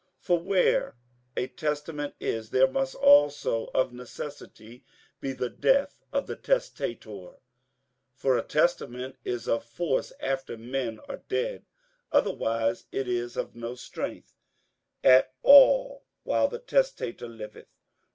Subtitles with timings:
[0.17, 0.97] 58:009:016 For where
[1.37, 4.83] a testament is, there must also of necessity
[5.19, 7.05] be the death of the testator.
[7.39, 7.39] 58:009:017
[8.15, 11.67] For a testament is of force after men are dead:
[12.11, 14.33] otherwise it is of no strength
[15.03, 17.67] at all while the testator liveth.